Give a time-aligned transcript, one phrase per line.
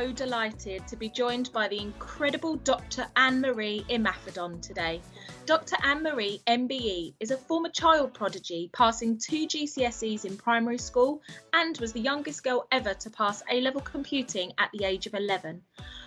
[0.00, 3.06] so delighted to be joined by the incredible Dr.
[3.16, 4.98] Anne Marie Imafidon today.
[5.44, 5.76] Dr.
[5.82, 11.20] Anne Marie, MBE, is a former child prodigy, passing two GCSEs in primary school
[11.52, 15.12] and was the youngest girl ever to pass A level computing at the age of
[15.12, 15.60] 11.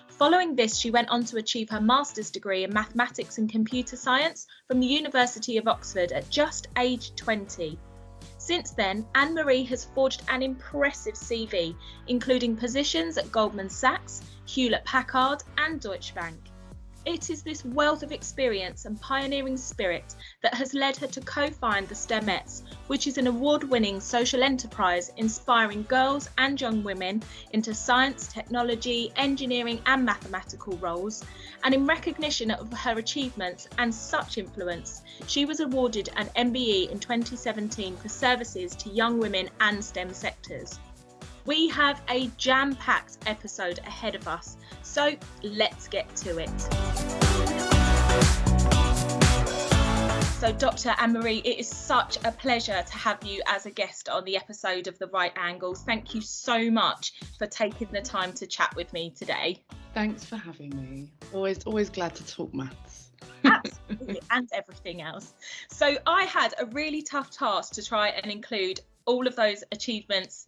[0.08, 4.48] Following this, she went on to achieve her master's degree in mathematics and computer science
[4.68, 7.78] from the University of Oxford at just age 20.
[8.46, 14.84] Since then, Anne Marie has forged an impressive CV, including positions at Goldman Sachs, Hewlett
[14.84, 16.52] Packard, and Deutsche Bank.
[17.06, 21.50] It is this wealth of experience and pioneering spirit that has led her to co
[21.50, 27.22] found the STEMettes, which is an award winning social enterprise inspiring girls and young women
[27.52, 31.26] into science, technology, engineering, and mathematical roles.
[31.66, 37.00] And in recognition of her achievements and such influence, she was awarded an MBE in
[37.00, 40.80] 2017 for services to young women and STEM sectors.
[41.46, 46.93] We have a jam packed episode ahead of us, so let's get to it.
[50.44, 50.94] So, Dr.
[51.00, 54.36] Anne Marie, it is such a pleasure to have you as a guest on the
[54.36, 55.84] episode of The Right Angles.
[55.84, 59.64] Thank you so much for taking the time to chat with me today.
[59.94, 61.10] Thanks for having me.
[61.32, 63.12] Always, always glad to talk maths.
[63.46, 65.34] Absolutely, and everything else.
[65.70, 70.48] So, I had a really tough task to try and include all of those achievements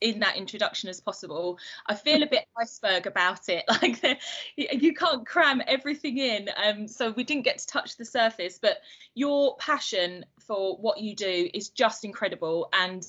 [0.00, 1.58] in that introduction as possible.
[1.86, 3.64] I feel a bit iceberg about it.
[3.82, 4.16] Like the,
[4.56, 6.48] you can't cram everything in.
[6.64, 8.78] Um, so we didn't get to touch the surface, but
[9.14, 12.68] your passion for what you do is just incredible.
[12.72, 13.04] And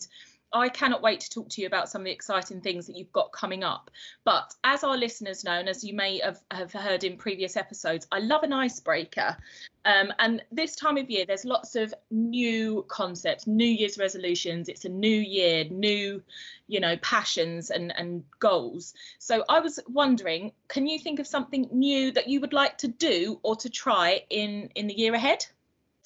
[0.53, 3.11] I cannot wait to talk to you about some of the exciting things that you've
[3.11, 3.91] got coming up.
[4.23, 8.07] But as our listeners know, and as you may have, have heard in previous episodes,
[8.11, 9.37] I love an icebreaker.
[9.83, 14.69] Um, and this time of year, there's lots of new concepts, New Year's resolutions.
[14.69, 16.23] It's a new year, new,
[16.67, 18.93] you know, passions and, and goals.
[19.19, 22.87] So I was wondering, can you think of something new that you would like to
[22.87, 25.45] do or to try in in the year ahead?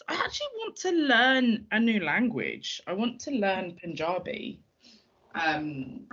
[0.10, 2.82] I actually want to learn a new language.
[2.88, 4.60] I want to learn Punjabi.
[5.36, 6.08] Um,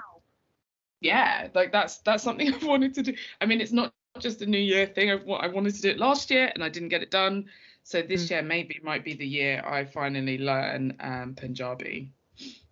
[1.00, 3.14] yeah, like that's that's something I've wanted to do.
[3.40, 5.10] I mean, it's not just a New Year thing.
[5.10, 7.46] I, I wanted to do it last year and I didn't get it done.
[7.84, 8.30] So this mm.
[8.30, 12.12] year maybe might be the year I finally learn um, Punjabi.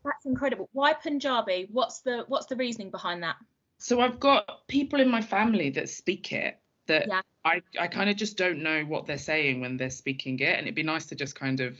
[0.04, 0.68] That's incredible.
[0.72, 1.68] Why Punjabi?
[1.70, 3.36] What's the what's the reasoning behind that?
[3.78, 7.21] So I've got people in my family that speak it that yeah.
[7.45, 10.59] I, I kind of just don't know what they're saying when they're speaking it.
[10.59, 11.77] And it'd be nice to just kind of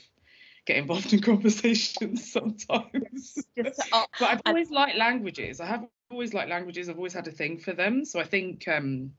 [0.67, 3.39] get involved in conversations sometimes.
[3.57, 5.61] Just, uh, but I've always liked languages.
[5.61, 6.89] I have always liked languages.
[6.89, 8.05] I've always had a thing for them.
[8.05, 9.13] So I think, um,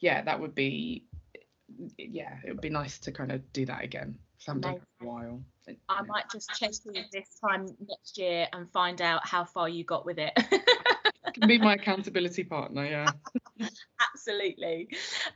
[0.00, 1.04] yeah, that would be,
[1.98, 4.18] yeah, it would be nice to kind of do that again.
[4.38, 5.42] Sometime a while.
[5.88, 9.82] I might just check you this time next year and find out how far you
[9.82, 10.32] got with it.
[11.38, 13.10] can be my accountability partner, yeah.
[14.14, 14.88] Absolutely.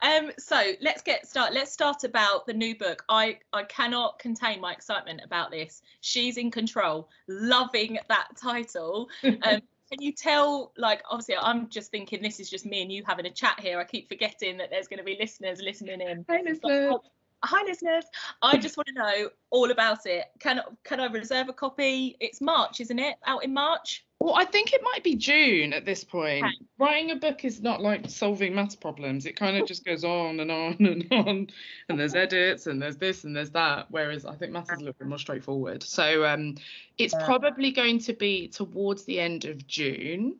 [0.03, 1.53] Um, so let's get start.
[1.53, 3.05] Let's start about the new book.
[3.09, 5.83] I, I cannot contain my excitement about this.
[6.01, 7.09] She's in control.
[7.29, 9.09] Loving that title.
[9.43, 9.61] Um,
[9.91, 13.27] can you tell like obviously i'm just thinking this is just me and you having
[13.27, 16.43] a chat here i keep forgetting that there's going to be listeners listening in hey
[16.45, 16.95] listeners
[17.43, 18.05] hi listeners.
[18.43, 20.27] I just want to know all about it.
[20.39, 22.17] Can can i reserve a copy?
[22.21, 23.17] It's march isn't it?
[23.27, 24.05] Out in march?
[24.21, 26.45] Well i think it might be june at this point.
[26.45, 26.55] Okay.
[26.79, 29.27] writing a book is not like solving maths problems.
[29.27, 31.49] It kind of just goes on and on and on.
[31.89, 34.81] And there's edits and there's this and there's that whereas i think maths is a
[34.81, 35.83] little bit more straightforward.
[35.83, 36.57] So um
[36.99, 40.37] it's probably going to be towards the end of june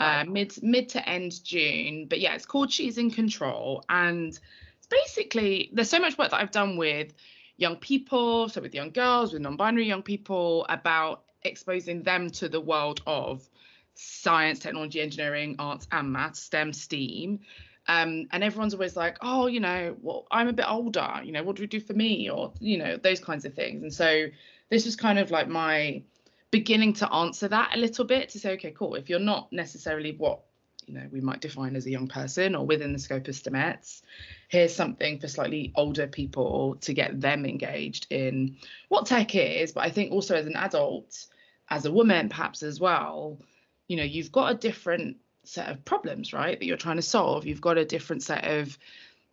[0.00, 2.06] uh, mid mid to end june.
[2.08, 3.84] But yeah it's called she's in control.
[3.88, 4.38] And
[4.86, 7.12] basically there's so much work that I've done with
[7.56, 12.60] young people, so with young girls, with non-binary young people, about exposing them to the
[12.60, 13.48] world of
[13.94, 17.40] science, technology, engineering, arts, and maths, STEM, STEAM.
[17.86, 21.42] Um, and everyone's always like, oh, you know, well, I'm a bit older, you know,
[21.42, 22.30] what do we do for me?
[22.30, 23.82] Or, you know, those kinds of things.
[23.82, 24.26] And so
[24.70, 26.02] this was kind of like my
[26.50, 28.94] beginning to answer that a little bit to say, okay, cool.
[28.94, 30.40] If you're not necessarily what
[30.86, 34.02] you know we might define as a young person or within the scope of STEMettes.
[34.48, 38.56] Here's something for slightly older people to get them engaged in
[38.88, 41.26] what tech is, but I think also as an adult,
[41.68, 43.40] as a woman perhaps as well,
[43.88, 47.46] you know, you've got a different set of problems, right, that you're trying to solve.
[47.46, 48.78] You've got a different set of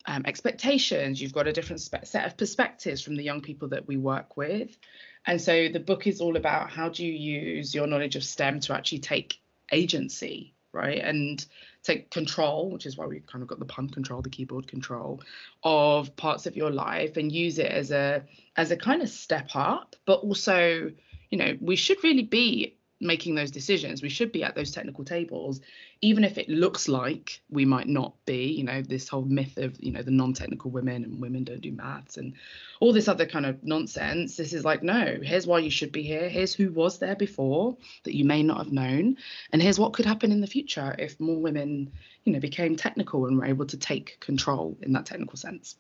[0.06, 1.22] um, expectations.
[1.22, 4.36] You've got a different spe- set of perspectives from the young people that we work
[4.38, 4.78] with.
[5.26, 8.60] And so the book is all about how do you use your knowledge of STEM
[8.62, 9.40] to actually take
[9.72, 11.00] agency right?
[11.00, 11.44] And
[11.84, 15.22] take control, which is why we kind of got the pun control, the keyboard control
[15.64, 18.24] of parts of your life and use it as a
[18.56, 20.92] as a kind of step up, but also,
[21.30, 24.02] you know, we should really be making those decisions.
[24.02, 25.62] We should be at those technical tables
[26.04, 29.78] even if it looks like we might not be you know this whole myth of
[29.80, 32.34] you know the non-technical women and women don't do maths and
[32.80, 34.36] all this other kind of nonsense.
[34.36, 36.28] This is like no here's why you should be here.
[36.28, 39.18] Here's who was there before that you may not have known.
[39.54, 41.92] And here's what could happen in the future if more women
[42.24, 45.76] you know became technical and were able to take control in that technical sense.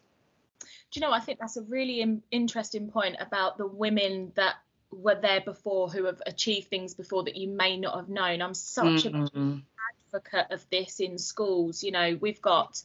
[0.91, 4.56] Do you know i think that's a really interesting point about the women that
[4.91, 8.41] were there before who have achieved things before that you may not have known.
[8.41, 9.39] I'm such mm-hmm.
[9.39, 9.61] a
[10.13, 11.83] advocate of this in schools.
[11.83, 12.81] You know, we've got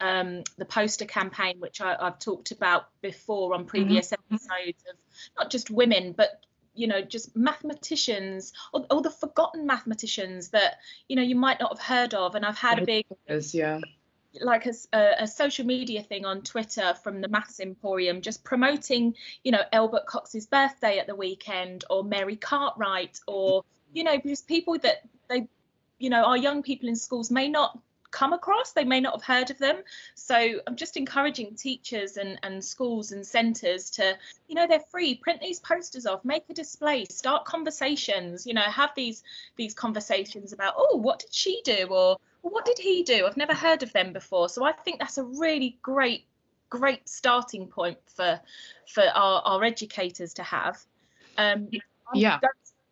[0.00, 3.68] um, the poster campaign, which I, have talked about before on mm-hmm.
[3.68, 4.34] previous mm-hmm.
[4.34, 4.96] episodes of
[5.38, 6.40] not just women, but
[6.74, 10.78] you know, just mathematicians or, or, the forgotten mathematicians that
[11.08, 12.34] you know you might not have heard of.
[12.34, 13.80] And I've had a big yeah
[14.40, 14.72] like a,
[15.20, 20.06] a, social media thing on Twitter from the Maths Emporium, just promoting, you know, Albert
[20.06, 25.48] Cox's birthday at the weekend, or Mary Cartwright, or you know, just people that they,
[25.98, 27.78] you know, our young people in schools may not
[28.14, 29.76] come across they may not have heard of them.
[30.14, 34.16] So i'm just encouraging teachers and, and schools and centres to
[34.46, 38.62] you know they're free print these posters off make a display start conversations you know
[38.62, 39.24] have these
[39.56, 41.88] these conversations about oh what did she do?
[41.90, 42.18] or
[42.50, 43.26] what did he do?
[43.26, 44.48] I've never heard of them before.
[44.48, 46.26] So I think that's a really great,
[46.68, 48.40] great starting point for
[48.86, 50.78] for our, our educators to have.
[51.38, 51.68] Um,
[52.14, 52.38] yeah.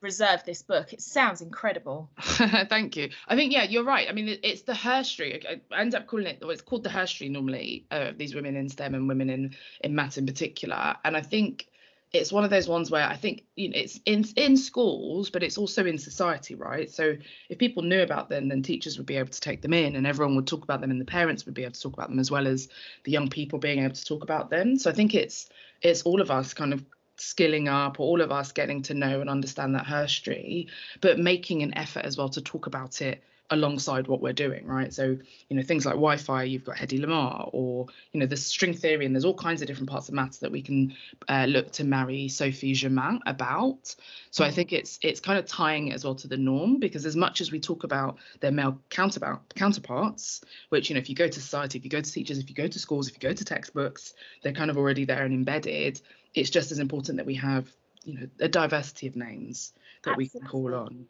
[0.01, 0.93] Reserve this book.
[0.93, 2.11] It sounds incredible.
[2.21, 3.11] Thank you.
[3.29, 4.09] I think yeah, you're right.
[4.09, 5.45] I mean, it, it's the Herstory.
[5.47, 6.39] I end up calling it.
[6.41, 7.87] Well, it's called the Herstory normally.
[7.89, 10.97] Uh, these women in STEM and women in in math in particular.
[11.05, 11.69] And I think
[12.13, 15.43] it's one of those ones where I think you know it's in in schools, but
[15.43, 16.91] it's also in society, right?
[16.91, 17.17] So
[17.49, 20.07] if people knew about them, then teachers would be able to take them in, and
[20.07, 22.19] everyone would talk about them, and the parents would be able to talk about them
[22.19, 22.69] as well as
[23.05, 24.77] the young people being able to talk about them.
[24.77, 25.49] So I think it's
[25.81, 26.85] it's all of us kind of
[27.17, 30.69] skilling up, or all of us getting to know and understand that history,
[31.01, 33.23] but making an effort as well to talk about it
[33.53, 34.93] alongside what we're doing, right?
[34.93, 35.17] So,
[35.49, 39.07] you know, things like Wi-Fi, you've got Hedy Lamarr, or you know, the string theory,
[39.07, 40.95] and there's all kinds of different parts of maths that we can
[41.29, 43.95] uh, look to Marie Sophie Germain about.
[44.31, 44.55] So I mm.
[44.55, 47.41] think it's it's kind of tying it as well to the norm because as much
[47.41, 50.41] as we talk about their male counterpart counterparts,
[50.71, 52.57] which you know, if you go to society, if you go to teachers, if you
[52.57, 56.01] go to schools, if you go to textbooks, they're kind of already there and embedded.
[56.35, 57.69] It's just as important that we have
[58.05, 59.73] you know a diversity of names
[60.05, 60.25] that Absolutely.
[60.35, 61.07] we can call on.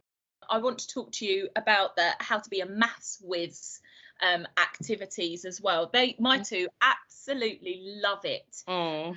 [0.52, 3.80] I want to talk to you about the how to be a maths whiz
[4.20, 5.88] um, activities as well.
[5.90, 6.46] They, my mm.
[6.46, 8.62] two, absolutely love it.
[8.68, 9.16] Oh.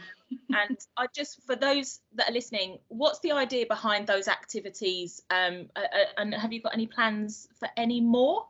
[0.50, 5.22] and I just, for those that are listening, what's the idea behind those activities?
[5.30, 8.46] Um, uh, uh, and have you got any plans for any more?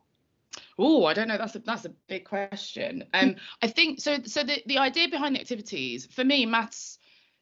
[0.77, 1.37] Oh, I don't know.
[1.37, 3.03] That's a that's a big question.
[3.13, 4.19] Um, I think so.
[4.23, 6.97] So the the idea behind the activities for me, maths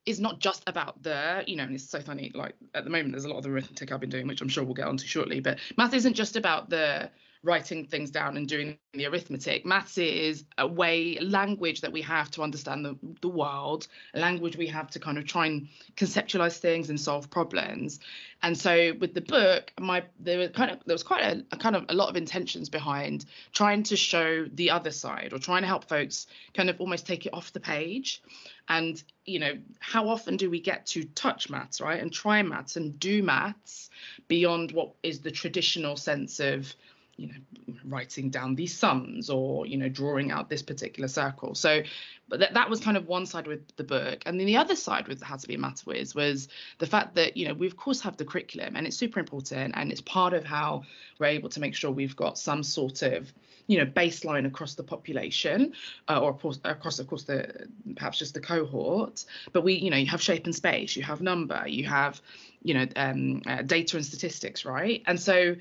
[0.05, 3.11] is not just about the, you know, and it's so funny, like at the moment
[3.11, 5.05] there's a lot of the arithmetic I've been doing, which I'm sure we'll get onto
[5.05, 7.09] shortly, but math isn't just about the
[7.43, 9.65] writing things down and doing the arithmetic.
[9.65, 14.55] Maths is a way, language that we have to understand the, the world, a language
[14.55, 15.67] we have to kind of try and
[15.97, 17.99] conceptualize things and solve problems.
[18.41, 21.57] And so with the book, my there was kind of there was quite a, a
[21.57, 25.63] kind of a lot of intentions behind trying to show the other side or trying
[25.63, 28.21] to help folks kind of almost take it off the page.
[28.69, 32.01] And you know, how often do we get to touch maths, right?
[32.01, 33.89] And try maths and do maths
[34.29, 36.73] beyond what is the traditional sense of
[37.17, 41.55] you know writing down these sums or you know drawing out this particular circle.
[41.55, 41.84] So
[42.29, 44.24] but that, that was kind of one side with the book.
[44.25, 46.48] And then the other side with how to be a maths whiz was
[46.79, 49.74] the fact that you know we of course have the curriculum and it's super important
[49.75, 50.84] and it's part of how
[51.20, 53.32] we're able to make sure we've got some sort of
[53.67, 55.74] you know baseline across the population
[56.10, 56.32] uh, or
[56.65, 59.25] across of course the perhaps just the cohort.
[59.51, 62.22] But we you know you have shape and space you have number you have
[62.63, 65.03] you know um, uh, data and statistics right?
[65.05, 65.55] And so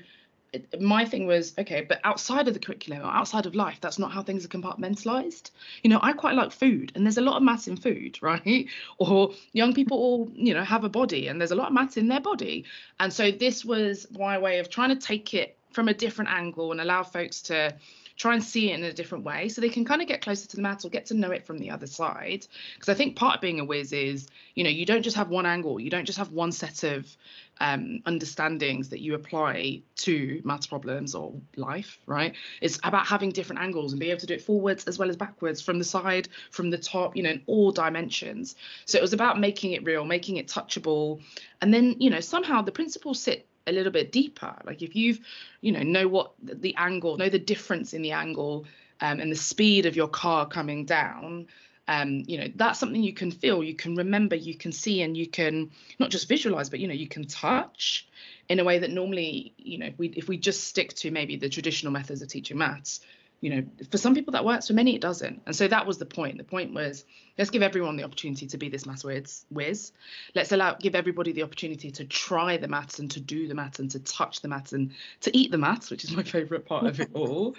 [0.79, 4.11] my thing was okay but outside of the curriculum or outside of life that's not
[4.11, 5.49] how things are compartmentalized.
[5.83, 8.67] You know i quite like food and there's a lot of maths in food right?
[8.97, 11.97] Or young people all you know have a body and there's a lot of maths
[11.97, 12.65] in their body.
[12.99, 16.71] And so this was my way of trying to take it from a different angle
[16.71, 17.75] and allow folks to
[18.15, 20.47] try and see it in a different way so they can kind of get closer
[20.47, 22.45] to the maths or get to know it from the other side.
[22.75, 25.29] Because i think part of being a whiz is you know you don't just have
[25.29, 27.15] one angle you don't just have one set of
[27.59, 32.35] um, understandings that you apply to maths problems or life right?
[32.61, 35.17] It's about having different angles and being able to do it forwards as well as
[35.17, 38.55] backwards from the side from the top you know in all dimensions.
[38.85, 41.21] So it was about making it real making it touchable.
[41.61, 44.55] And then you know somehow the principles sit a little bit deeper.
[44.65, 45.19] Like if you've
[45.61, 48.65] you know know what the angle know the difference in the angle
[49.01, 51.47] um, and the speed of your car coming down
[51.87, 55.17] um, you know that's something you can feel you can remember you can see and
[55.17, 58.07] you can not just visualize but you know you can touch
[58.49, 61.35] in a way that normally you know if we if we just stick to maybe
[61.35, 63.01] the traditional methods of teaching maths
[63.43, 65.41] you know, for some people that works, for many it doesn't.
[65.45, 66.37] And so that was the point.
[66.37, 67.03] The point was
[67.37, 69.43] let's give everyone the opportunity to be this maths whiz.
[69.49, 69.91] whiz.
[70.33, 73.79] Let's allow give everybody the opportunity to try the maths and to do the maths
[73.79, 76.85] and to touch the maths and to eat the maths, which is my favourite part
[76.85, 77.53] of it all.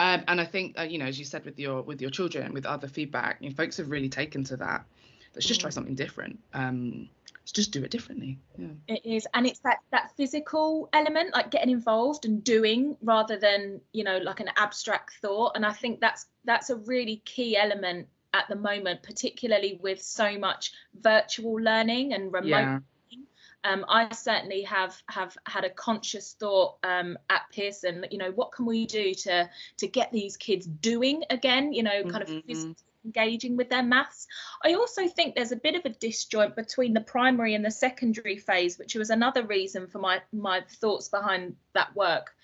[0.00, 2.52] Um, and I think uh, you know, as you said with your with your children
[2.52, 4.86] with other feedback, you know, folks have really taken to that.
[5.38, 6.40] Let's just try something different.
[6.52, 7.08] Um,
[7.52, 11.70] just do it differently yeah it is and it's that that physical element like getting
[11.70, 16.26] involved and doing rather than you know like an abstract thought and i think that's
[16.44, 22.32] that's a really key element at the moment particularly with so much virtual learning and
[22.32, 22.78] remote yeah.
[23.64, 28.06] Um, I certainly have have had a conscious thought um, at Pearson.
[28.08, 31.72] You know, what can we do to to get these kids doing again?
[31.72, 32.52] You know, kind mm-hmm.
[32.52, 32.76] of
[33.08, 34.26] engaging with their maths.
[34.62, 38.36] I also think there's a bit of a disjoint between the primary and the secondary
[38.36, 42.34] phase, which was another reason for my my thoughts behind that work.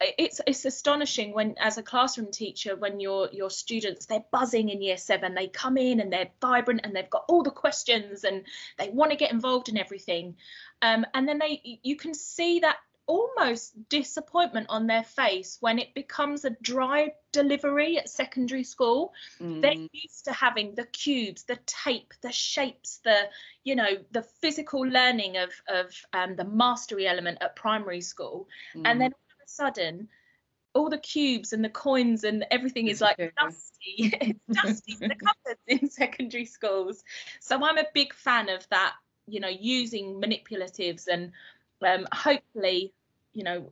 [0.00, 4.82] It's it's astonishing when as a classroom teacher when your your students they're buzzing in
[4.82, 8.44] year 7 they come in and they're vibrant and they've got all the questions and
[8.76, 10.36] they want to get involved in everything
[10.82, 15.94] um, and then they you can see that almost disappointment on their face when it
[15.94, 19.12] becomes a dry delivery at secondary school.
[19.40, 19.60] Mm.
[19.60, 23.28] They're used to having the cubes, the tape, the shapes, the
[23.62, 28.82] you know the physical learning of of um, the mastery element at primary school, mm.
[28.84, 30.08] and then all of a sudden.
[30.76, 34.12] All the cubes and the coins and everything is like dusty.
[34.20, 37.04] it's dusty in the cupboards in secondary schools.
[37.38, 38.94] So I'm a big fan of that,
[39.28, 41.30] you know, using manipulatives and
[41.86, 42.92] um, hopefully
[43.32, 43.68] you know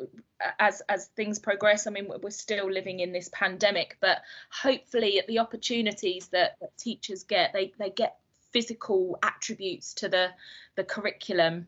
[0.59, 5.26] as as things progress i mean we're still living in this pandemic but hopefully at
[5.28, 8.16] the opportunities that, that teachers get they they get
[8.52, 10.28] physical attributes to the
[10.75, 11.66] the curriculum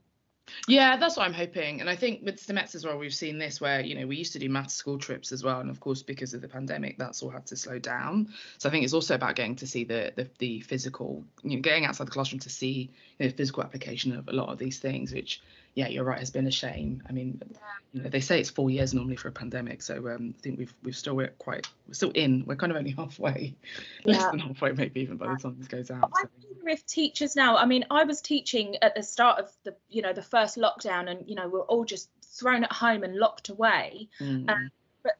[0.68, 1.80] yeah, that's what I'm hoping.
[1.80, 4.34] And I think with STEMettes as well, we've seen this where, you know, we used
[4.34, 5.60] to do maths school trips as well.
[5.60, 8.28] And of course, because of the pandemic, that's all had to slow down.
[8.58, 11.62] So I think it's also about getting to see the the, the physical, you know,
[11.62, 14.78] getting outside the classroom to see you know, physical application of a lot of these
[14.78, 15.40] things, which
[15.74, 17.02] yeah, you're right, It's been a shame.
[17.08, 17.58] I mean, yeah.
[17.92, 20.58] you know, they say it's four years normally for a pandemic, so um, I think
[20.58, 22.44] we've we've still we're quite we're still in.
[22.46, 23.56] We're kind of only halfway,
[24.04, 24.12] yeah.
[24.12, 26.12] less than halfway maybe even by the time this goes out.
[26.14, 27.56] I wonder if teachers now.
[27.56, 31.10] I mean, I was teaching at the start of the you know the first lockdown,
[31.10, 34.08] and you know we're all just thrown at home and locked away.
[34.20, 34.48] Mm.
[34.48, 34.70] Um,
[35.02, 35.14] but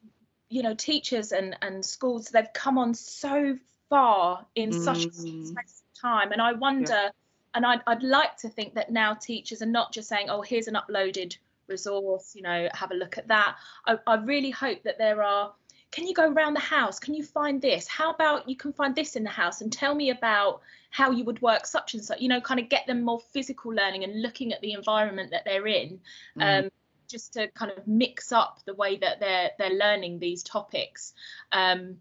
[0.48, 3.58] you know, teachers and and schools they've come on so
[3.90, 4.84] far in mm.
[4.84, 6.92] such a space of time, and I wonder.
[6.92, 7.10] Yeah
[7.54, 10.68] and I'd, I'd like to think that now teachers are not just saying, oh, here's
[10.68, 11.36] an uploaded
[11.68, 13.56] resource, you know, have a look at that.
[13.86, 15.52] I, I really hope that there are,
[15.90, 16.98] can you go around the house?
[16.98, 17.86] Can you find this?
[17.86, 21.24] How about you can find this in the house and tell me about how you
[21.24, 24.20] would work such and such, you know, kind of get them more physical learning and
[24.20, 26.00] looking at the environment that they're in.
[26.38, 26.64] Mm.
[26.64, 26.70] Um,
[27.06, 31.12] just to kind of mix up the way that they're they're learning these topics.
[31.52, 31.98] Um,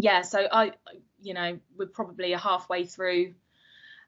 [0.00, 0.72] yeah, so I,
[1.22, 3.34] you know, we're probably halfway through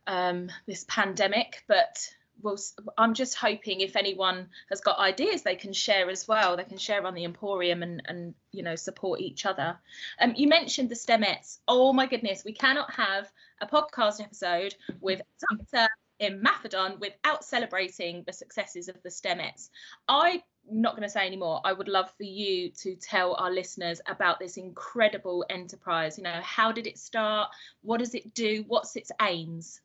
[0.06, 2.08] um, this pandemic, but
[2.42, 2.58] we'll,
[2.98, 6.56] I'm just hoping if anyone has got ideas, they can share as well.
[6.56, 9.78] They can share on the Emporium and, and you know support each other.
[10.20, 11.58] Um, you mentioned the STEMettes.
[11.68, 15.88] Oh my goodness, we cannot have a podcast episode with Dr.
[16.20, 19.68] Imafidon without celebrating the successes of the STEMettes.
[20.08, 21.60] I'm not going to say anymore.
[21.64, 26.18] I would love for you to tell our listeners about this incredible enterprise.
[26.18, 27.50] You know, how did it start?
[27.82, 28.64] What does it do?
[28.66, 29.80] What's its aims?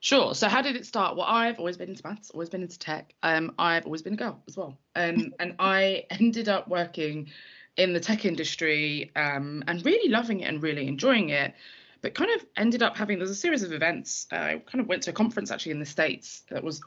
[0.00, 0.34] Sure.
[0.34, 1.16] So how did it start?
[1.16, 3.14] Well, I've always been into maths, always been into tech.
[3.22, 4.78] Um, I've always been a girl as well.
[4.94, 7.30] Um, and I ended up working
[7.76, 11.54] in the tech industry um, and really loving it and really enjoying it.
[12.02, 14.26] But kind of ended up having there's a series of events.
[14.32, 16.80] Uh, I kind of went to a conference actually in the states that was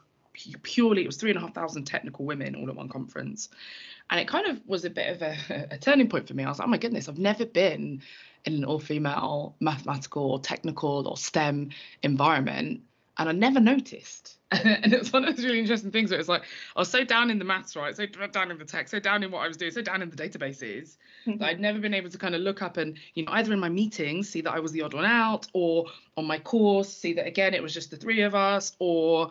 [0.64, 3.48] purely it was three and a half thousand technical women all at one conference,
[4.10, 6.44] and it kind of was a bit of a, a turning point for me.
[6.44, 8.02] I was like, oh my goodness, I've never been
[8.44, 11.70] in an all-female mathematical or technical or STEM
[12.02, 12.82] environment
[13.18, 14.38] and I never noticed.
[14.50, 16.42] and it's one of those really interesting things where it's like
[16.76, 17.94] I was so down in the maths, right?
[17.96, 20.10] So down in the tech, so down in what I was doing, so down in
[20.10, 20.96] the databases
[21.26, 21.38] mm-hmm.
[21.38, 23.58] that I'd never been able to kind of look up and you know either in
[23.58, 25.86] my meetings see that I was the odd one out, or
[26.16, 29.30] on my course see that again it was just the three of us, or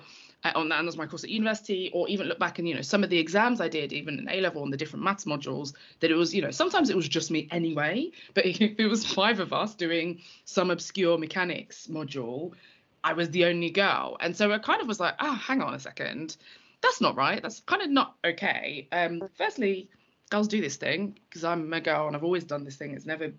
[0.56, 2.82] on that and was my course at university, or even look back and you know
[2.82, 5.74] some of the exams I did, even in A level and the different maths modules,
[6.00, 9.06] that it was you know sometimes it was just me anyway, but if it was
[9.06, 12.54] five of us doing some obscure mechanics module
[13.04, 14.18] I was the only girl.
[14.20, 16.38] And so it kind of was like, oh, hang on a second.
[16.82, 17.42] That's not right.
[17.42, 18.88] That's kind of not okay.
[18.92, 19.90] Um, firstly,
[20.30, 22.92] girls do this thing because I'm a girl and I've always done this thing.
[22.92, 23.34] It's never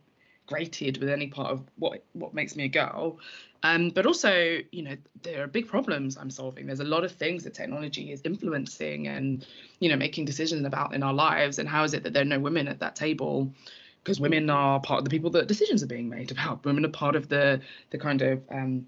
[0.46, 3.18] grated with any part of what what makes me a girl.
[3.62, 6.66] Um, but also, you know, there are big problems I'm solving.
[6.66, 9.46] There's a lot of things that technology is influencing and,
[9.80, 11.58] you know, making decisions about in our lives.
[11.58, 13.50] And how is it that there are no women at that table?
[14.02, 16.62] Because women are part of the people that decisions are being made about.
[16.66, 18.86] Women are part of the the kind of um,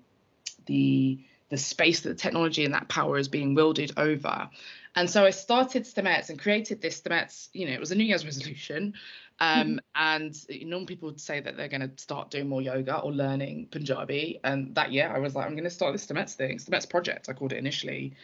[0.67, 4.51] the the space that technology and that power is being wielded over.
[4.97, 8.05] And so I started STEMettes and created this STEMettes, you know, it was a New
[8.05, 8.95] Year's resolution.
[9.39, 9.79] Um, mm-hmm.
[9.95, 13.69] And normal people would say that they're going to start doing more yoga or learning
[13.71, 14.41] Punjabi.
[14.45, 17.29] And that year I was like, I'm going to start this STEMettes thing, STEMettes project,
[17.29, 18.15] I called it initially.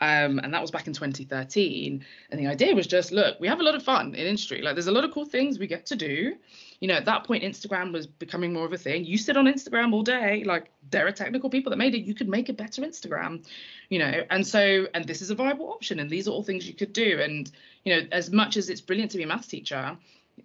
[0.00, 2.04] Um, and that was back in 2013.
[2.30, 4.62] And the idea was just look, we have a lot of fun in industry.
[4.62, 6.36] Like there's a lot of cool things we get to do.
[6.80, 9.04] You know, at that point, Instagram was becoming more of a thing.
[9.04, 10.44] You sit on Instagram all day.
[10.44, 12.02] Like there are technical people that made it.
[12.02, 13.44] You could make a better Instagram,
[13.88, 14.22] you know.
[14.30, 15.98] And so, and this is a viable option.
[15.98, 17.18] And these are all things you could do.
[17.20, 17.50] And,
[17.84, 19.98] you know, as much as it's brilliant to be a maths teacher,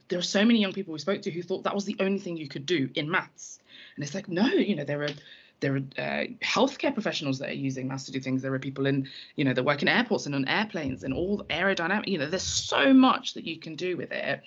[0.07, 2.19] there are so many young people we spoke to who thought that was the only
[2.19, 3.59] thing you could do in maths.
[3.95, 5.09] And it's like, no, you know, there are
[5.59, 8.41] there are uh, healthcare professionals that are using maths to do things.
[8.41, 9.07] There are people in,
[9.37, 12.07] you know, that work in airports and on airplanes and all aerodynamic.
[12.07, 14.41] You know, there's so much that you can do with it.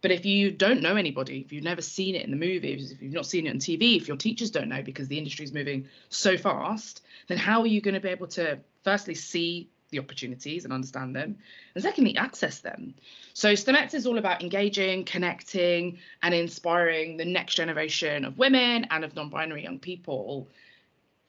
[0.00, 3.00] But if you don't know anybody, if you've never seen it in the movies, if
[3.00, 5.52] you've not seen it on TV, if your teachers don't know because the industry is
[5.52, 10.02] moving so fast, then how are you going to be able to firstly see the
[10.02, 11.38] opportunities and understand them,
[11.74, 12.94] and secondly, access them.
[13.32, 19.04] So STEMettes is all about engaging, connecting, and inspiring the next generation of women and
[19.04, 20.48] of non-binary young people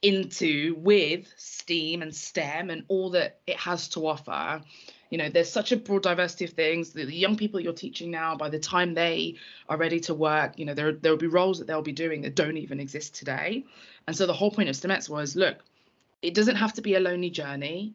[0.01, 4.61] into with STEAM and STEM and all that it has to offer.
[5.09, 6.91] You know, there's such a broad diversity of things.
[6.91, 9.35] The, the young people you're teaching now, by the time they
[9.69, 12.21] are ready to work, you know, there there will be roles that they'll be doing
[12.21, 13.65] that don't even exist today.
[14.07, 15.57] And so the whole point of STEMettes was, look,
[16.21, 17.93] it doesn't have to be a lonely journey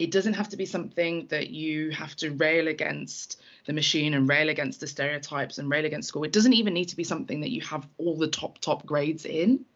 [0.00, 4.26] it doesn't have to be something that you have to rail against the machine and
[4.30, 6.24] rail against the stereotypes and rail against school.
[6.24, 9.26] It doesn't even need to be something that you have all the top, top grades
[9.26, 9.66] in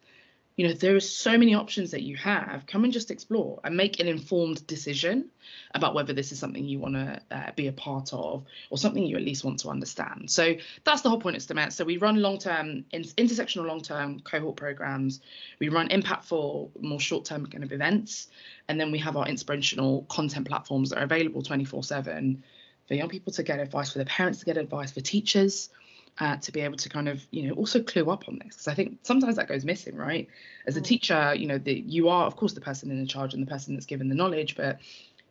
[0.55, 2.65] you know there are so many options that you have.
[2.65, 5.29] Come and just explore and make an informed decision
[5.73, 9.05] about whether this is something you want to uh, be a part of or something
[9.05, 10.31] you at least want to understand.
[10.31, 14.55] So that's the whole point of STEMettes so we run long-term in, intersectional long-term cohort
[14.55, 15.19] programs.
[15.59, 18.29] We run impactful more short-term kind of events.
[18.69, 22.43] And then we have our inspirational content platforms that are available 24 7
[22.87, 25.69] for young people to get advice for their parents to get advice for teachers
[26.19, 28.67] uh, to be able to kind of you know also clue up on this because
[28.67, 30.27] I think sometimes that goes missing, right?
[30.65, 30.85] As a mm.
[30.85, 33.73] teacher, you know, that you are of course the person in charge and the person
[33.73, 34.79] that's given the knowledge, but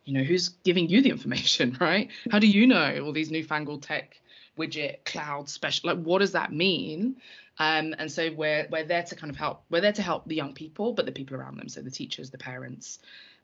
[0.04, 2.10] you know who's giving you the information, right?
[2.30, 4.20] How do you know all these newfangled tech
[4.58, 7.16] widget cloud special like what does that mean?
[7.58, 9.64] Um, and so we're we're there to kind of help.
[9.70, 12.30] We're there to help the young people, but the people around them, so the teachers,
[12.30, 12.98] the parents,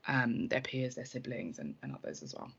[0.09, 2.51] um, their peers, their siblings, and, and others as well.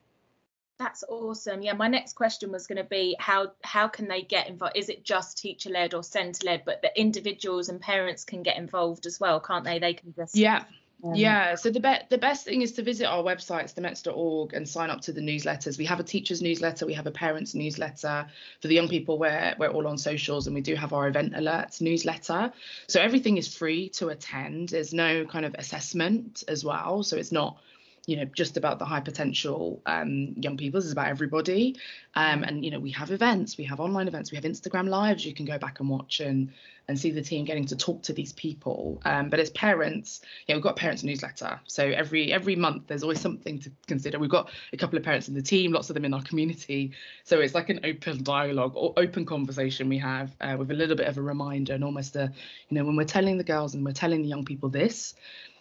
[0.81, 1.61] That's awesome.
[1.61, 4.75] Yeah, my next question was going to be how how can they get involved?
[4.75, 6.63] Is it just teacher led or centre led?
[6.65, 9.77] But the individuals and parents can get involved as well, can't they?
[9.77, 10.63] They can just yeah.
[11.03, 14.67] Um, yeah, so the be- the best thing is to visit our website, stemettes.org, and
[14.67, 15.77] sign up to the newsletters.
[15.77, 18.27] We have a teachers newsletter, we have a parents newsletter.
[18.59, 21.33] For the young people, we're we're all on socials, and we do have our event
[21.33, 22.51] alerts newsletter.
[22.87, 24.69] So everything is free to attend.
[24.69, 27.57] There's no kind of assessment as well, so it's not
[28.05, 31.77] you know just about the high potential um, young people this is about everybody.
[32.15, 35.25] Um, and you know we have events we have online events we have instagram lives
[35.25, 36.51] you can go back and watch and
[36.87, 39.01] and see the team getting to talk to these people.
[39.05, 41.59] Um, but as parents yeah we've got parents newsletter.
[41.67, 44.19] So every every month there's always something to consider.
[44.19, 46.91] We've got a couple of parents in the team lots of them in our community.
[47.23, 50.95] So it's like an open dialogue or open conversation we have uh, with a little
[50.95, 52.31] bit of a reminder and almost a
[52.69, 55.13] you know when we're telling the girls and we're telling the young people this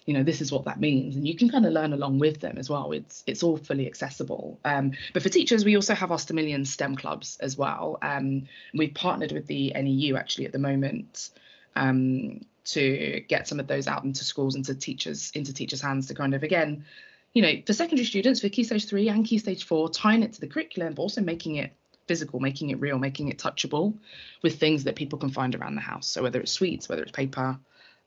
[0.06, 1.16] you know this is what that means.
[1.16, 2.92] And you can kind of learn along with them as well.
[2.92, 4.58] It's it's all fully accessible.
[4.64, 7.98] Um, but for teachers we also have our stemillion stem clubs as well.
[8.02, 11.30] Um, we've partnered with the neu actually at the moment
[11.76, 16.14] um, to get some of those out into schools into teachers into teachers hands to
[16.14, 16.84] kind of again
[17.32, 20.32] you know for secondary students for key stage three and key stage four tying it
[20.32, 21.72] to the curriculum but also making it
[22.06, 23.96] physical making it real making it touchable
[24.42, 26.08] with things that people can find around the house.
[26.08, 27.58] So whether it's sweets whether it's paper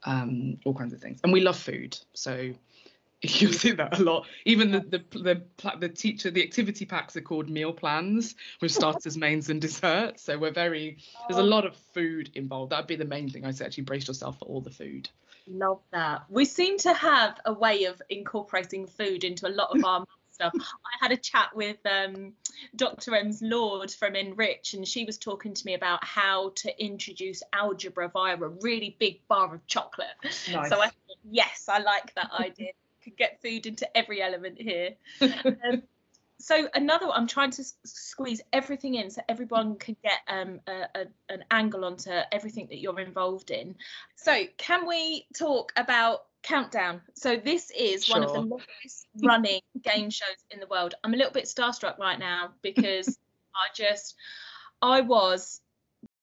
[0.06, 1.20] um, all kinds of things.
[1.24, 2.54] And we love food, so
[3.22, 4.28] you'll see that a lot.
[4.46, 9.18] Even the the the, the teacher, the activity packs are called meal plans with starters,
[9.18, 10.24] mains, and desserts.
[10.24, 12.72] So we're very there's a lot of food involved.
[12.72, 13.46] That'd be the main thing.
[13.46, 15.10] I'd say actually brace yourself for all the food.
[15.48, 16.24] Love that.
[16.30, 20.54] We seem to have a way of incorporating food into a lot of our stuff.
[20.56, 22.34] I had a chat with um,
[22.76, 23.16] Dr.
[23.16, 28.10] Ems Lord from NRICH, and she was talking to me about how to introduce algebra
[28.10, 30.08] via a really big bar of chocolate.
[30.24, 30.70] Nice.
[30.70, 32.72] So I thought, yes, I like that idea.
[33.04, 34.92] Could get food into every element here.
[35.22, 35.84] um,
[36.40, 41.06] so another i'm trying to squeeze everything in so everyone can get um, a, a,
[41.30, 43.76] an angle onto everything that you're involved in
[44.16, 47.02] so can we talk about countdown.
[47.16, 48.20] So this is sure.
[48.20, 50.94] one of the longest running game shows in the world.
[51.04, 53.18] I'm a little bit starstruck right now because
[53.56, 54.16] i just
[54.82, 55.62] i was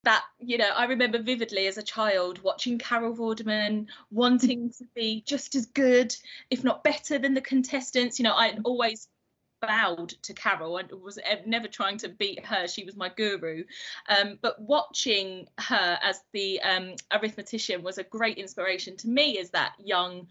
[0.03, 5.23] that you know i remember vividly as a child watching carol vorderman wanting to be
[5.25, 6.13] just as good
[6.49, 8.19] if not better than the contestants.
[8.19, 9.07] You know i always
[9.61, 13.63] bowed to carol and was never trying to beat her she was my guru.
[14.09, 19.51] Um, but watching her as the um, arithmetician was a great inspiration to me as
[19.51, 20.27] that young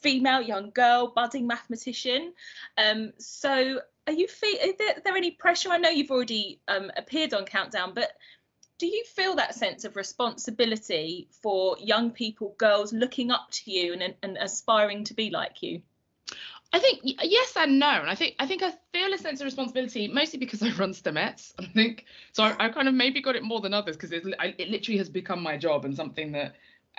[0.00, 2.32] female young girl budding mathematician.
[2.76, 5.70] Um, so are you is there, there, any pressure?
[5.70, 8.10] I know you've already um, appeared on countdown but
[8.78, 13.92] do you feel that sense of responsibility for young people, girls looking up to you
[13.92, 15.82] and, and aspiring to be like you?
[16.74, 19.44] I think yes and no, and I think I think I feel a sense of
[19.44, 21.52] responsibility mostly because I run STEMettes.
[21.58, 22.44] I think so.
[22.44, 24.24] I, I kind of maybe got it more than others because it,
[24.58, 26.54] it literally has become my job and something that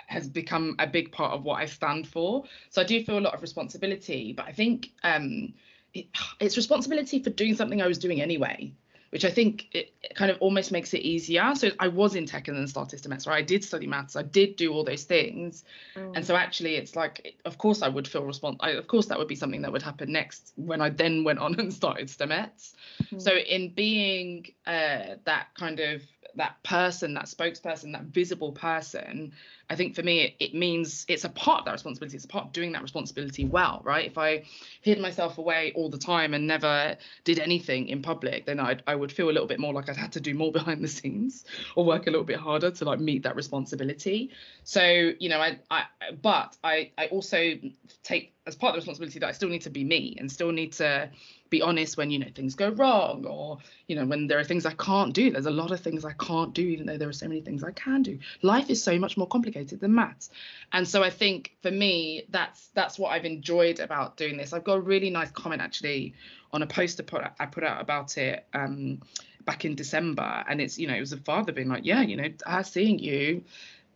[0.06, 2.44] has become a big part of what I stand for.
[2.70, 5.54] So I do feel a lot of responsibility, but I think um,
[5.92, 6.06] it,
[6.40, 8.72] it's responsibility for doing something I was doing anyway
[9.14, 11.54] which I think it, kind of almost makes it easier.
[11.54, 13.38] So I was in tech and then started STEMettes, right?
[13.38, 15.62] I did study maths, I did do all those things,
[15.94, 16.16] mm.
[16.16, 18.76] and so actually it's like, of course I would feel responsible.
[18.76, 21.54] Of course that would be something that would happen next when I then went on
[21.60, 22.74] and started STEMettes.
[23.12, 23.22] Mm.
[23.22, 26.02] So in being uh, that kind of
[26.34, 29.32] that person, that spokesperson, that visible person,
[29.70, 32.16] I think for me it, it means it's a part of that responsibility.
[32.16, 34.06] It's a part of doing that responsibility well, right?
[34.06, 34.44] If I
[34.80, 38.94] hid myself away all the time and never did anything in public, then I'd, I
[38.94, 41.44] would feel a little bit more like I'd had to do more behind the scenes
[41.76, 44.30] or work a little bit harder to like meet that responsibility.
[44.64, 45.84] So you know, I, I
[46.20, 47.54] but I I also
[48.02, 50.52] take as part of the responsibility that I still need to be me and still
[50.52, 51.10] need to
[51.54, 54.66] be honest when you know things go wrong or you know when there are things
[54.66, 55.30] I can't do.
[55.30, 57.62] There's a lot of things I can't do, even though there are so many things
[57.62, 58.18] I can do.
[58.42, 60.30] Life is so much more complicated than maths,
[60.72, 64.52] and so I think for me that's that's what I've enjoyed about doing this.
[64.52, 66.14] I've got a really nice comment actually
[66.52, 68.46] on a poster put I put out about it.
[68.52, 69.00] Um,
[69.44, 72.16] back in December, and it's you know it was a father being like, yeah, you
[72.16, 73.44] know, her seeing you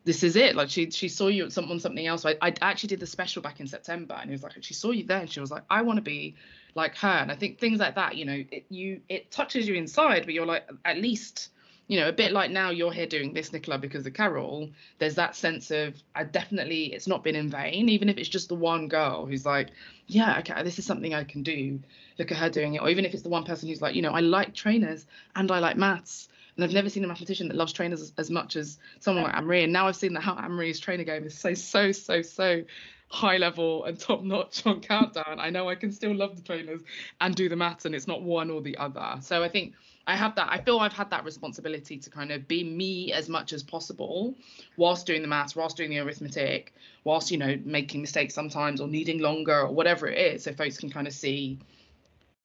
[0.09, 0.57] this is it.
[0.57, 2.25] Like she she saw you at some, on something else.
[2.25, 4.91] I, I actually did the special back in September, and it was like she saw
[4.91, 6.35] you there, and she was like, I want to be
[6.75, 7.09] like her.
[7.09, 10.35] And I think things like that, you know, it, you it touches you inside, but
[10.35, 11.51] you're like at least,
[11.87, 14.71] you know, a bit like now you're here doing this, Nicola, because of Carol.
[14.99, 18.49] There's that sense of I definitely it's not been in vain, even if it's just
[18.49, 19.69] the one girl who's like,
[20.07, 21.81] yeah, okay, this is something I can do.
[22.19, 24.03] Look at her doing it, or even if it's the one person who's like, you
[24.03, 26.29] know, I like trainers and I like maths
[26.59, 29.35] and I've never seen a mathematician that loves trainers as, as much as someone like
[29.37, 29.63] Anne-Marie.
[29.63, 32.65] And now I've seen that how Anne-Marie's trainer game is so, so, so, so
[33.09, 35.39] high level and top notch on Countdown.
[35.39, 36.83] I know I can still love the trainers
[37.21, 39.17] and do the maths, and it's not one or the other.
[39.21, 39.75] So I think
[40.07, 40.49] I have that.
[40.51, 44.35] I feel I've had that responsibility to kind of be me as much as possible,
[44.77, 48.89] whilst doing the maths, whilst doing the arithmetic, whilst you know making mistakes sometimes or
[48.89, 51.59] needing longer or whatever it is, so folks can kind of see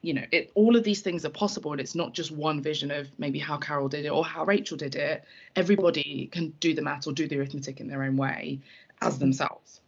[0.02, 2.92] you know it all of these things are possible and it's not just one vision
[2.92, 5.24] of maybe how carol did it or how rachel did it
[5.56, 8.60] everybody can do the math or do the arithmetic in their own way
[9.02, 9.80] as themselves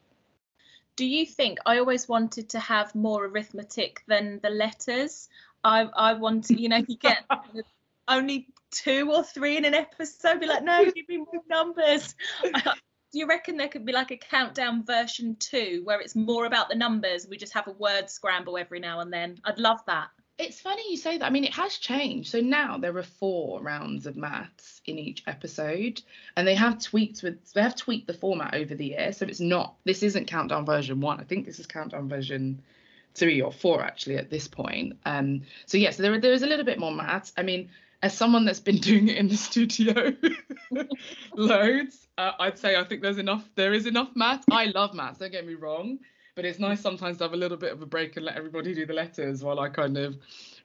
[0.95, 5.29] do you think i always wanted to have more arithmetic than the letters
[5.63, 7.23] i i want to you know you get
[8.07, 12.15] only two or three in an episode be like no give me more numbers
[12.53, 12.73] uh,
[13.15, 16.67] do you reckon there could be like a countdown version two where it's more about
[16.67, 17.25] the numbers?
[17.29, 19.37] We just have a word scramble every now and then.
[19.45, 20.09] I'd love that.
[20.37, 21.25] It's funny you say that.
[21.25, 22.29] I mean, it has changed.
[22.29, 26.01] So now there are four rounds of maths in each episode,
[26.35, 29.13] and they have tweaked with they have tweaked the format over the year.
[29.13, 31.19] So it's not this isn't countdown version one.
[31.19, 32.61] I think this is countdown version
[33.13, 34.97] three or four actually at this point.
[35.05, 35.43] Um.
[35.67, 37.31] So yes, yeah, so there there is a little bit more maths.
[37.37, 37.69] I mean,
[38.01, 40.13] as someone that's been doing it in the studio
[41.33, 43.47] loads, uh, I'd say I think there's enough.
[43.55, 44.45] There is enough maths.
[44.51, 45.19] I love maths.
[45.19, 45.99] Don't get me wrong,
[46.35, 48.73] but it's nice sometimes to have a little bit of a break and let everybody
[48.73, 50.17] do the letters while I kind of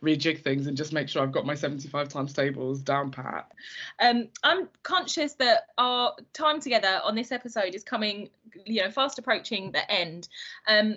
[0.03, 3.53] rejig things and just make sure I've got my 75 times tables down pat.
[4.01, 8.31] Um, I'm conscious that our time together on this episode is coming,
[8.67, 10.29] you know, fast approaching the end.
[10.67, 10.97] Um,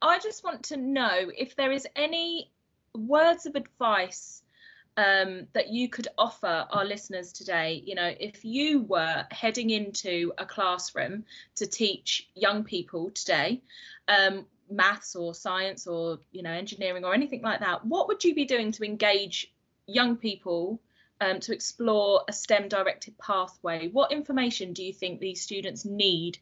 [0.00, 2.50] I just want to know if there is any
[2.94, 4.41] words of advice
[4.96, 7.82] um, that you could offer our listeners today?
[7.84, 11.24] You know, if you were heading into a classroom
[11.56, 13.62] to teach young people today,
[14.08, 18.34] um, maths or science or you know engineering or anything like that, what would you
[18.34, 19.52] be doing to engage
[19.86, 20.80] young people
[21.20, 23.88] um, to explore a STEM directed pathway?
[23.88, 26.38] What information do you think these students need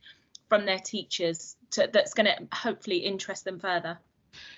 [0.48, 3.98] from their teachers to, that's going to hopefully interest them further?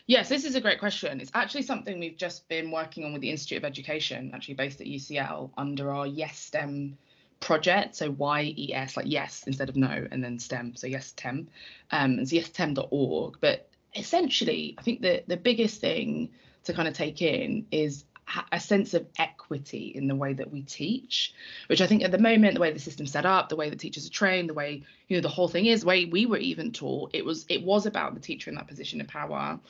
[0.06, 1.20] Yes, this is a great question.
[1.20, 4.80] It's actually something we've just been working on with the Institute of Education, actually based
[4.80, 6.98] at UCL, under our Yes STEM
[7.40, 7.96] project.
[7.96, 10.76] So Y E S, like yes instead of no, and then STEM.
[10.76, 11.48] So yes STEM.
[11.90, 13.38] Um, it's yesstem.org.
[13.40, 16.30] But essentially, I think the the biggest thing
[16.64, 18.04] to kind of take in is
[18.50, 21.34] a sense of equity in the way that we teach,
[21.66, 23.78] which I think at the moment, the way the system's set up, the way that
[23.78, 26.38] teachers are trained, the way you know the whole thing is, the way we were
[26.38, 29.60] even taught, it was it was about the teacher in that position of power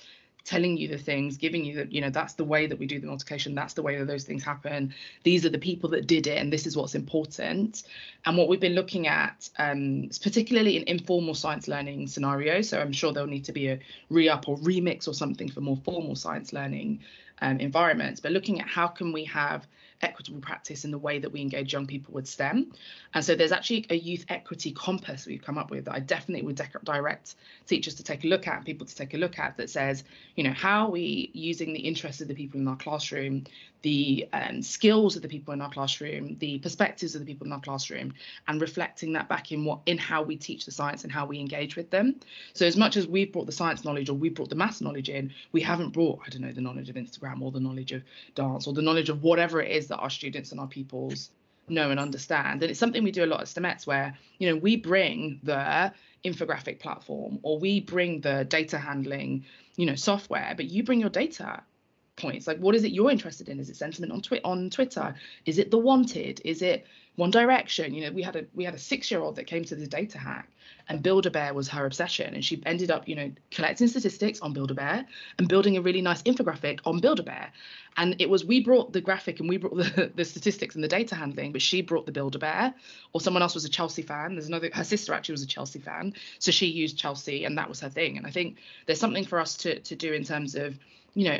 [0.45, 2.99] telling you the things, giving you that, you know, that's the way that we do
[2.99, 4.93] the multiplication, that's the way that those things happen.
[5.23, 7.85] These are the people that did it, and this is what's important.
[8.25, 12.93] And what we've been looking at, um, particularly in informal science learning scenarios, so I'm
[12.93, 13.79] sure there'll need to be a
[14.11, 17.01] re-up or remix or something for more formal science learning
[17.43, 19.67] um, environments, but looking at how can we have
[20.03, 22.73] equitable practice in the way that we engage young people with STEM.
[23.15, 26.45] And so there's actually a youth equity compass we've come up with that I definitely
[26.47, 29.71] would direct teachers to take a look at, people to take a look at, that
[29.71, 33.45] says, you know, how are we using the interests of the people in our classroom,
[33.83, 37.53] the um, skills of the people in our classroom, the perspectives of the people in
[37.53, 38.15] our classroom,
[38.49, 41.39] and reflecting that back in what in how we teach the science and how we
[41.39, 42.15] engage with them.
[42.55, 45.09] So as much as we've brought the science knowledge or we've brought the maths knowledge
[45.09, 48.03] in, we haven't brought, I don't know, the knowledge of Instagram or the knowledge of
[48.35, 51.31] dance or the knowledge of whatever it is that our students and our pupils
[51.69, 52.63] know and understand.
[52.63, 55.93] And it's something we do a lot at STEMettes where, you know, we bring the
[56.25, 59.45] infographic platform or we bring the data handling,
[59.77, 61.63] you know, software, but you bring your data
[62.17, 62.47] points.
[62.47, 63.59] Like what is it you're interested in?
[63.59, 65.15] Is it sentiment on twi- on twitter?
[65.47, 66.41] Is it the wanted?
[66.45, 67.95] Is it one direction?
[67.95, 69.87] You know we had a we had a six year old that came to the
[69.87, 70.49] data hack
[70.89, 74.41] and build a bear was her obsession and she ended up you know collecting statistics
[74.41, 75.07] on build a bear
[75.39, 77.53] and building a really nice infographic on build a bear
[77.97, 80.89] and it was we brought the graphic and we brought the, the statistics and the
[80.89, 82.75] data handling but she brought the build a bear
[83.13, 84.35] or someone else was a chelsea fan.
[84.35, 87.69] There's another her sister actually was a chelsea fan so she used chelsea and that
[87.69, 88.17] was her thing.
[88.17, 90.79] And i think there's something for us to to do in terms of
[91.15, 91.39] you know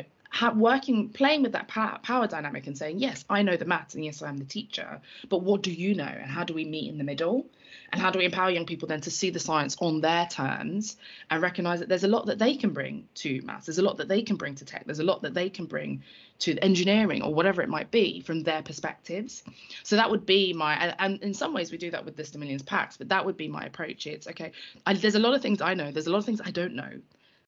[0.55, 4.03] working, playing with that power, power dynamic and saying, yes, I know the maths and
[4.03, 6.03] yes, I'm the teacher, but what do you know?
[6.03, 7.45] And how do we meet in the middle?
[7.91, 10.97] And how do we empower young people then to see the science on their terms
[11.29, 13.97] and recognize that there's a lot that they can bring to maths, there's a lot
[13.97, 16.01] that they can bring to tech, there's a lot that they can bring
[16.39, 19.43] to engineering or whatever it might be from their perspectives.
[19.83, 22.23] So that would be my, and, and in some ways we do that with the
[22.23, 24.07] Stemillions packs, but that would be my approach.
[24.07, 24.51] It's okay,
[24.87, 26.73] I, there's a lot of things I know, there's a lot of things I don't
[26.73, 26.99] know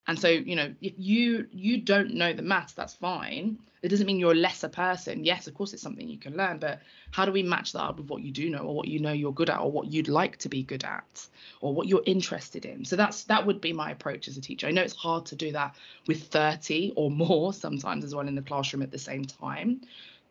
[0.08, 3.58] and so, you know, if you you don't know the maths, that's fine.
[3.82, 5.26] It doesn't mean you're a lesser person.
[5.26, 7.98] Yes, of course, it's something you can learn, but how do we match that up
[7.98, 10.08] with what you do know, or what you know you're good at, or what you'd
[10.08, 11.28] like to be good at,
[11.62, 12.86] or what you're interested in?
[12.86, 14.68] So that's that would be my approach as a teacher.
[14.68, 15.76] I know it's hard to do that
[16.08, 19.82] with 30 or more sometimes as well in the classroom at the same time,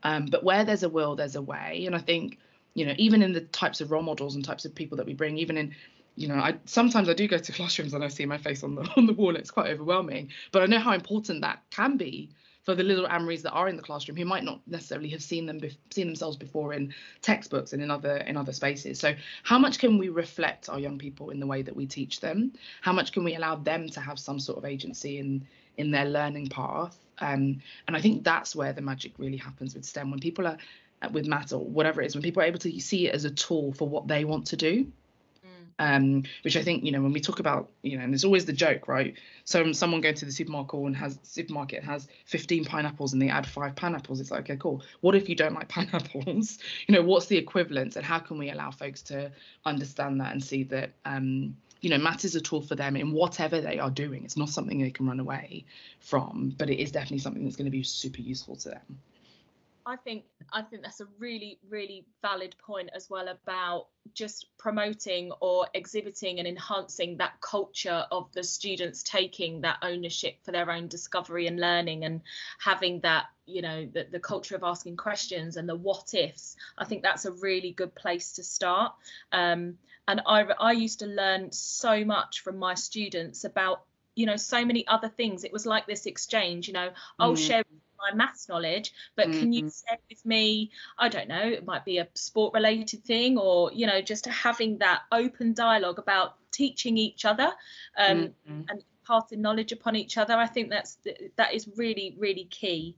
[0.05, 1.85] um, but where there's a will, there's a way.
[1.87, 2.39] And I think
[2.75, 5.15] you know even in the types of role models and types of people that we
[5.15, 5.75] bring even in
[6.17, 8.75] you know, I sometimes I do go to classrooms and I see my face on
[8.75, 9.37] the on the wall.
[9.37, 12.31] It's quite overwhelming, but I know how important that can be
[12.63, 15.45] for the little Anne-Maries that are in the classroom who might not necessarily have seen
[15.45, 18.99] them be- seen themselves before in textbooks and in other in other spaces.
[18.99, 22.21] So how much can we reflect our young people in the way that we teach
[22.21, 22.53] them?
[22.81, 25.47] How much can we allow them to have some sort of agency in
[25.77, 26.97] in their learning path?
[27.19, 30.59] Um, and I think that's where the magic really happens with STEM when people are
[31.13, 33.31] with maths or whatever it is when people are able to see it as a
[33.31, 34.87] tool for what they want to do
[35.79, 38.45] um, which I think you know when we talk about you know, and there's always
[38.45, 39.15] the joke, right?
[39.45, 43.47] So someone going to the supermarket and has supermarket has 15 pineapples and they add
[43.47, 44.21] five pineapples.
[44.21, 44.83] It's like okay, cool.
[45.01, 46.59] What if you don't like pineapples?
[46.87, 49.33] you know, what's the equivalent, and how can we allow folks to
[49.65, 53.13] understand that and see that um, you know, maths is a tool for them in
[53.13, 54.25] whatever they are doing.
[54.25, 55.67] It's not something they can run away
[56.01, 58.99] from, but it is definitely something that's going to be super useful to them.
[59.87, 65.31] I think I think that's a really really valid point as well about just promoting
[65.41, 70.89] or exhibiting and enhancing that culture of the students taking that ownership for their own
[70.89, 72.23] discovery and learning and
[72.59, 76.57] having that you know the, the culture of asking questions and the what ifs.
[76.79, 78.95] I think that's a really good place to start.
[79.33, 83.83] Um, and I I used to learn so much from my students about
[84.15, 85.45] you know so many other things.
[85.45, 86.95] It was like this exchange you know mm.
[87.19, 87.65] i'll share
[88.11, 89.41] my maths knowledge but mm-hmm.
[89.41, 89.89] can you mm-hmm.
[89.89, 93.87] share with me i don't know it might be a sport related thing or you
[93.87, 97.51] know just having that open dialogue about teaching each other
[97.99, 98.63] um, mm-hmm.
[98.69, 100.99] and passing knowledge upon each other i think that's
[101.37, 102.97] that is really really key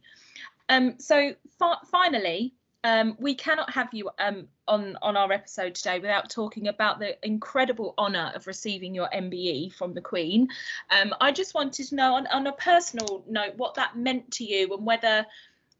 [0.68, 5.98] um, so fi- finally um, we cannot have you um, on on our episode today
[5.98, 10.48] without talking about the incredible honour of receiving your MBE from the Queen.
[10.90, 14.44] Um, I just wanted to know, on, on a personal note, what that meant to
[14.44, 15.26] you and whether,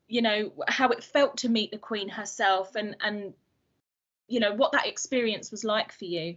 [0.09, 3.35] you know, how it felt to meet the Queen herself and and
[4.29, 6.37] you know what that experience was like for you.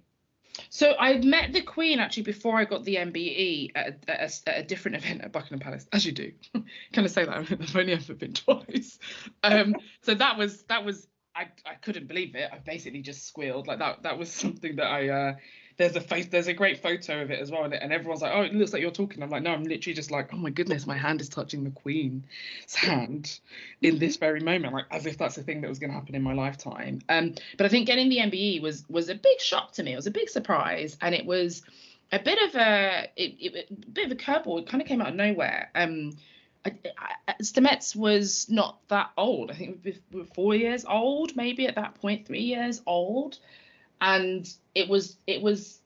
[0.69, 4.49] So I met the Queen actually before I got the MBE at a, at a,
[4.49, 6.31] at a different event at Buckingham Palace, as you do.
[6.91, 7.35] Can I say that?
[7.51, 8.99] I've only ever been twice.
[9.43, 12.49] Um, so that was that was I, I couldn't believe it.
[12.51, 14.03] I basically just squealed like that.
[14.03, 15.35] That was something that I uh,
[15.79, 18.41] there's a face there's a great photo of it as well and, everyone's like oh
[18.41, 19.23] it looks like you're talking.
[19.23, 21.71] I'm like no i'm literally just like oh my goodness my hand is touching the
[21.71, 23.39] queen's hand
[23.81, 26.13] in this very moment like as if that's a thing that was going to happen
[26.13, 26.99] in my lifetime.
[27.09, 29.93] Um but i think getting the mbe was was a big shock to me.
[29.93, 31.63] It was a big surprise and it was
[32.11, 34.59] a bit of a it, it, a bit of a curveball.
[34.59, 35.71] It kind of came out of nowhere.
[35.73, 36.11] Um
[36.65, 36.75] I,
[37.25, 39.49] I, STEMettes was not that old.
[39.49, 43.39] I think we were four years old, maybe at that point, three years old
[44.01, 45.79] and it was it was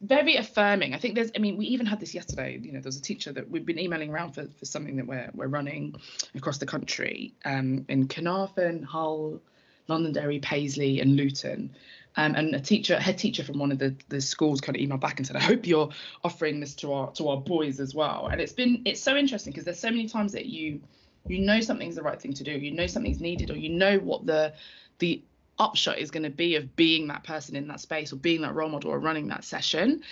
[0.00, 0.94] very affirming.
[0.94, 2.58] I think there's, I mean, we even had this yesterday.
[2.60, 5.30] You know, there's a teacher that we've been emailing around for, for something that we're
[5.34, 5.94] we're running
[6.34, 9.40] across the country um, in Carnarvon, Hull,
[9.86, 11.70] Londonderry, Paisley, and Luton.
[12.16, 15.00] Um, and a teacher, head teacher from one of the, the schools, kind of emailed
[15.00, 15.90] back and said, "I hope you're
[16.24, 19.52] offering this to our to our boys as well." And it's been it's so interesting
[19.52, 20.80] because there's so many times that you
[21.28, 23.98] you know something's the right thing to do, you know something's needed, or you know
[23.98, 24.52] what the
[24.98, 25.22] the
[25.58, 28.54] upshot is going to be of being that person in that space or being that
[28.54, 30.02] role model or running that session.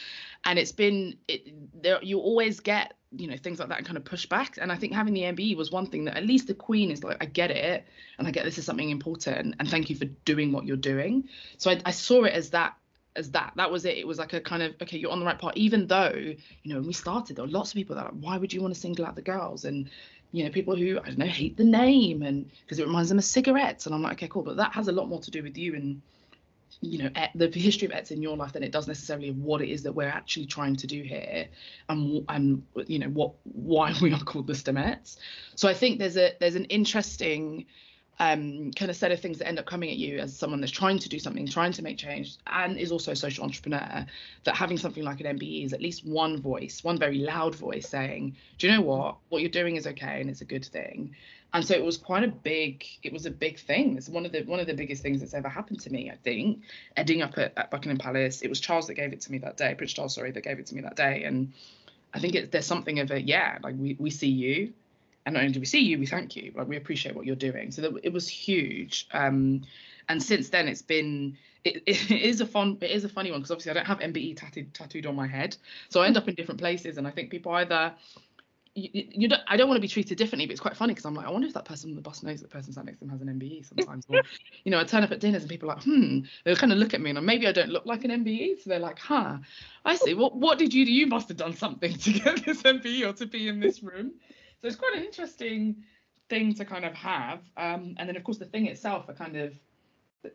[0.44, 3.96] And it's been it, there you always get you know things like that and kind
[3.96, 6.48] of push back and i think having the mbe was one thing that at least
[6.48, 7.86] the queen is like i get it
[8.18, 11.28] and i get this is something important and thank you for doing what you're doing.
[11.56, 12.74] So i, I saw it as that
[13.16, 13.52] as that.
[13.56, 13.96] That was it.
[13.96, 16.36] It was like a kind of okay you're on the right part even though you
[16.64, 18.74] know when we started there were lots of people that like, why would you want
[18.74, 19.64] to single out the girls?
[19.64, 19.90] And
[20.32, 23.18] you know, people who I don't know hate the name and because it reminds them
[23.18, 25.42] of cigarettes, and I'm like, okay, cool, but that has a lot more to do
[25.42, 26.02] with you and
[26.82, 29.62] you know the history of ETS in your life than it does necessarily of what
[29.62, 31.48] it is that we're actually trying to do here
[31.88, 35.16] and and you know what why we are called the Stemettes.
[35.54, 37.66] So I think there's a there's an interesting
[38.18, 40.72] um, kind of set of things that end up coming at you as someone that's
[40.72, 44.06] trying to do something, trying to make change, and is also a social entrepreneur,
[44.44, 47.88] that having something like an MBE is at least one voice, one very loud voice
[47.88, 49.16] saying, do you know what?
[49.28, 51.14] What you're doing is okay and it's a good thing.
[51.52, 53.96] And so it was quite a big, it was a big thing.
[53.96, 56.16] It's one of the one of the biggest things that's ever happened to me, I
[56.16, 56.62] think.
[56.96, 58.42] Ending up at, at Buckingham Palace.
[58.42, 60.58] It was Charles that gave it to me that day, Prince Charles, sorry, that gave
[60.58, 61.24] it to me that day.
[61.24, 61.52] And
[62.12, 64.72] I think it, there's something of a, yeah, like we, we see you
[65.26, 66.52] and not only do we see you, we thank you.
[66.54, 67.72] Like we appreciate what you're doing.
[67.72, 69.08] So that it was huge.
[69.12, 69.62] Um,
[70.08, 73.40] and since then, it's been it, it is a fun it is a funny one
[73.40, 75.56] because obviously I don't have MBE tattooed tattooed on my head,
[75.88, 77.92] so I end up in different places, and I think people either.
[78.78, 81.06] You, you don't, I don't want to be treated differently, but it's quite funny because
[81.06, 82.84] I'm like, I wonder if that person on the bus knows that the person sat
[82.84, 84.04] next to them has an MBE sometimes.
[84.10, 84.20] or,
[84.64, 86.76] you know, I turn up at dinners and people are like, hmm, they'll kind of
[86.76, 88.62] look at me and maybe I don't look like an MBE.
[88.62, 89.38] So they're like, huh,
[89.86, 90.12] I see.
[90.12, 90.92] What what did you do?
[90.92, 94.12] You must have done something to get this MBE or to be in this room.
[94.60, 95.84] So it's quite an interesting
[96.28, 97.40] thing to kind of have.
[97.56, 99.54] Um, and then of course the thing itself are kind of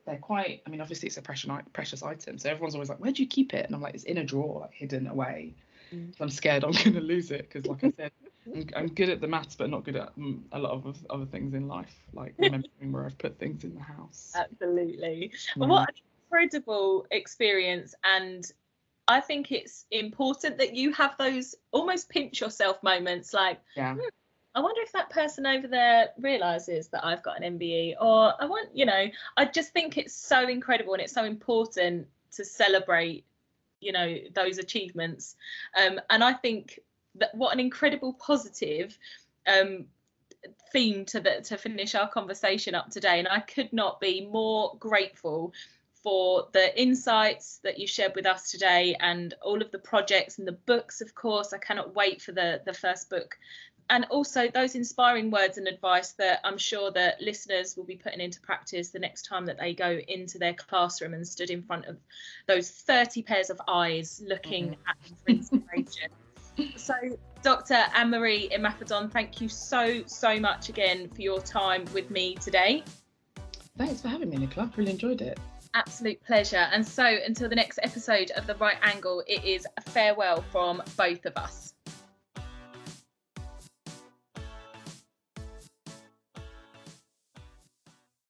[0.06, 0.62] they're quite.
[0.66, 3.28] I mean, obviously it's a precious precious item, so everyone's always like, "Where do you
[3.28, 5.54] keep it?" And I'm like, "It's in a drawer, like hidden away."
[5.94, 6.14] Mm.
[6.20, 8.12] I'm scared I'm going to lose it because, like I said,
[8.56, 11.26] I'm, I'm, good at the maths, but not good at um, a lot of other
[11.26, 14.32] things in life, like remembering where I've put things in the house.
[14.36, 15.32] Absolutely.
[15.58, 15.66] Yeah.
[15.66, 15.96] What an
[16.32, 18.50] incredible experience and
[19.08, 23.94] I think it's important that you have those almost pinch yourself moments like, yeah.
[23.94, 24.00] Hmm,
[24.54, 28.46] I wonder if that person over there realizes that I've got an MBE, or I
[28.46, 33.24] want, you know, I just think it's so incredible and it's so important to celebrate,
[33.80, 35.38] you know, those achievements.
[35.82, 36.80] Um, and I think
[37.16, 38.98] that what an incredible positive
[39.48, 39.86] um,
[40.72, 43.20] theme to the to finish our conversation up today.
[43.20, 45.54] And I could not be more grateful
[46.04, 50.48] for the insights that you shared with us today and all of the projects and
[50.48, 51.54] the books of course.
[51.54, 53.38] I cannot wait for the the first book.
[53.90, 58.22] And also those inspiring words and advice that i'm sure that listeners will be putting
[58.22, 61.86] into practice the next time that they go into their classroom and stood in front
[61.86, 61.98] of
[62.48, 64.90] those 30 pairs of eyes looking mm-hmm.
[64.90, 66.10] at them for inspiration
[66.78, 66.94] so
[67.42, 72.84] dr anne-marie imafidon thank you so so much again for your time with me today.
[73.78, 74.72] Thanks for having me nicola.
[74.78, 75.38] Really enjoyed it
[75.74, 76.68] absolute pleasure.
[76.72, 80.82] And so until the next episode of The Right Angle, it is a farewell from
[80.98, 81.74] both of us.